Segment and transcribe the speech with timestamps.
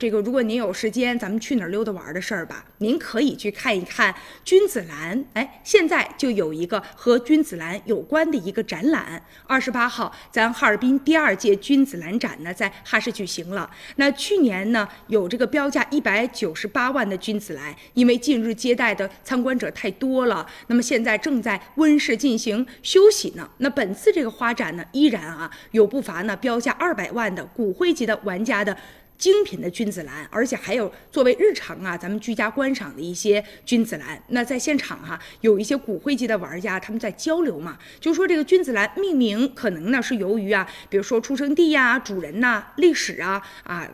[0.00, 5.22] 这个如果您有时间，咱们去哪儿溜达玩的事儿吧，您可以去看一看君子兰。
[5.34, 9.22] 哎，现在就有一个和君子兰有关的一个展览。
[9.46, 13.70] 二十八号，咱哈尔滨第二届君子兰展呢，在哈市举行了。
[13.96, 23.46] 那去年呢，有这个标价一百九十八万的君子兰，因为近日接待的参观者太多了，那么现在正在温室进行休息呢。
[23.58, 28.74] 那本次这个花展呢，依然啊有不乏呢标价二百万的骨灰级的玩家的。
[29.20, 34.20] 精品的君子兰，而且还有作为日常啊，咱们居家观赏的一些君子兰。
[34.28, 43.86] 那在现场哈，有一些骨灰级的玩家，他们在交流嘛，就说这个君子兰命名可能呢是由于啊，比如说出生地呀、主人呐、历史啊啊。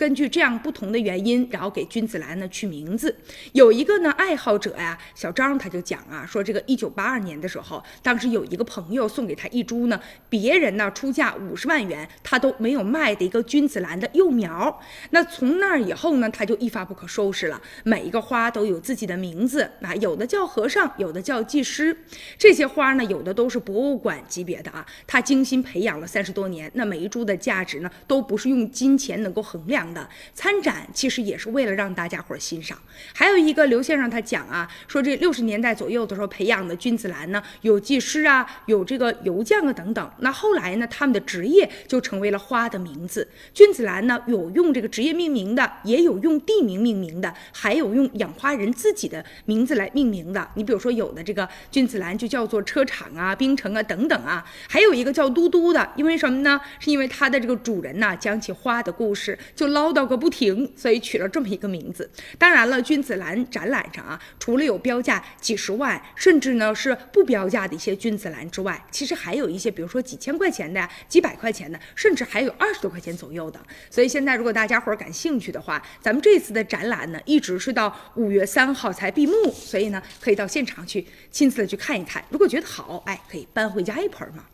[0.00, 3.14] 根据这样不同的原因，然后给君子兰呢取名字。
[3.52, 10.00] 有一个呢爱好者呀，小张他就讲啊，说这个一九八二年的时候，当时有一个朋友送给他一株呢，
[10.30, 14.80] 别人呢出价五十万元，他都没有卖的一个君子兰的幼苗。
[15.10, 17.60] 那从那儿以后呢，他就一发不可收拾了。
[17.84, 21.94] 每一个花都有自己的名字，啊，有的叫和尚，有的叫技师。
[22.38, 26.70] 这些花呢，有的都是博物馆级别的啊，他精心培养了三十多年。
[26.72, 29.89] 那每一株的价值呢，都不是用金钱能够衡量。
[29.92, 32.78] 的参展其实也是为了让大家伙儿欣赏。
[33.14, 40.10] 还有一个刘先生他讲啊，说这六十年代左右的时候培养的君子兰呢，有技师啊，有这个油匠啊等等。
[40.18, 43.26] 那后来呢，他们的职业就成为了花的名字。
[43.52, 50.48] 君子兰呢，有用这个职业命名的，也有用地名命名的，还有用养花人自己的名字来命名的。
[50.54, 54.44] 你比如说，有的这个君子兰就叫做车厂啊、冰城啊等等啊。
[54.68, 56.60] 还有一个叫嘟嘟的，因为什么呢？
[56.78, 59.79] 是因为它的这个主人呢，讲起花的故事就捞。
[59.80, 62.10] 唠叨个不停，所以取了这么一个名字。
[62.36, 73.58] 当然了，君子兰展览上啊，除了有标价几十万，甚至呢是不标价的一些君子兰之外，其实还有一些，比如说几千块钱的呀，几百块钱的，甚至还有二十多块钱左右的。
[73.88, 82.22] 所以现在如果大家伙儿感兴趣的话，咱们这次的展览呢，一直是到五月三号才闭幕，所以呢，可以到现场去亲自的去看一看。
[82.28, 84.44] 如果觉得好，哎，可以搬回家一盆嘛。